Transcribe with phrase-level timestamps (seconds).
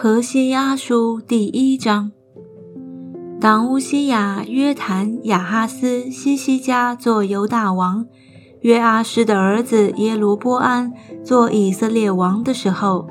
[0.00, 2.12] 何西阿书第一章。
[3.40, 8.06] 当乌西亚、约坦、亚哈斯、西西家做犹大王，
[8.60, 10.92] 约阿施的儿子耶罗波安
[11.24, 13.08] 做以色列王的时候，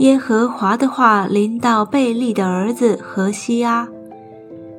[0.00, 3.88] 耶和华的话临到贝利的儿子何西阿。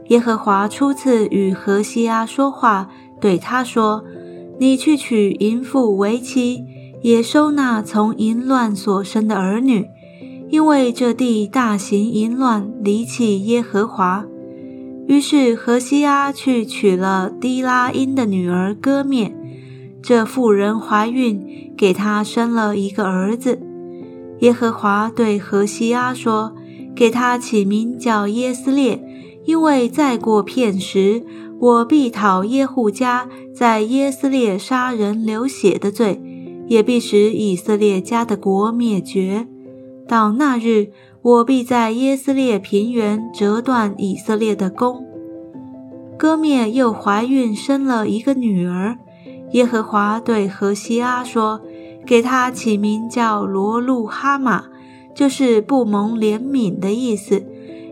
[0.10, 2.90] 耶和华初次与何西阿说话，
[3.22, 4.04] 对他说
[4.60, 6.66] ：“你去娶淫妇为妻，
[7.02, 9.88] 也收纳从淫乱所生的儿女。”
[10.52, 14.26] 因为这地大行淫乱，离弃耶和华，
[15.08, 19.34] 于是何西阿去娶了低拉因的女儿割灭。
[20.04, 23.60] 这妇人怀孕，给他生了一个儿子。
[24.42, 26.54] 耶和华对何西阿说
[26.94, 29.02] ：“给他起名叫耶斯列，
[29.46, 31.24] 因为再过片时，
[31.60, 36.22] 我必讨耶户家在耶斯列杀人流血的罪，
[36.68, 39.48] 也必使以色列家的国灭绝。”
[40.12, 40.90] 到那日，
[41.22, 45.08] 我必在耶斯列平原折断以色列的弓。
[46.18, 48.98] 哥灭又怀孕生了一个女儿。
[49.52, 51.62] 耶和华对何西阿说
[52.06, 54.66] ：“给他起名叫罗路哈玛，
[55.16, 57.46] 就是不蒙怜悯的意思，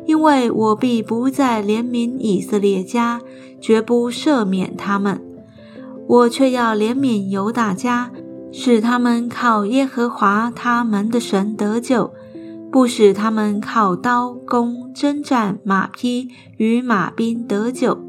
[0.06, 3.22] 因为我必不再怜悯以色列家，
[3.62, 5.22] 绝不赦免他们。
[6.06, 8.12] 我却要怜悯犹大家。”
[8.52, 12.14] 使他们靠耶和华他们的神得救，
[12.72, 18.00] 不使他们靠刀弓征战马匹与马兵得救。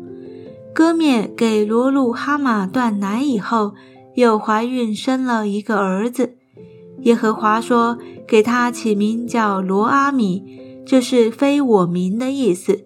[0.72, 3.74] 割灭给罗路哈马断奶以后，
[4.14, 6.36] 又怀孕生了一个儿子。
[7.02, 10.44] 耶和华说：“给他起名叫罗阿米，
[10.86, 12.84] 这是非我民的意思，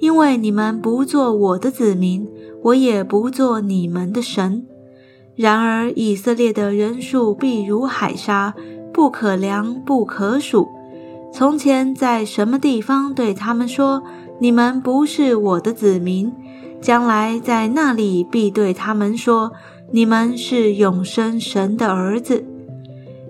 [0.00, 2.28] 因为你们不做我的子民，
[2.62, 4.66] 我也不做你们的神。”
[5.36, 8.54] 然而，以色列的人数必如海沙，
[8.92, 10.68] 不可量，不可数。
[11.32, 14.04] 从前在什么地方对他们说
[14.38, 16.32] ：“你们不是我的子民”，
[16.80, 19.52] 将来在那里必对他们说
[19.90, 22.44] ：“你们是永生神的儿子。”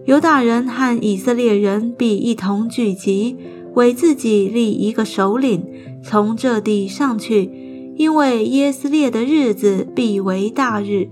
[0.04, 3.38] 犹大人和以色列人必一同聚集，
[3.72, 5.64] 为自己立一个首领，
[6.02, 7.50] 从这地上去，
[7.96, 11.08] 因为耶斯列的日子必为大日。